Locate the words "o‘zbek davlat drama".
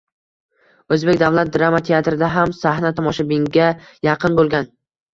0.95-1.83